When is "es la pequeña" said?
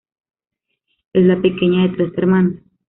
1.13-1.83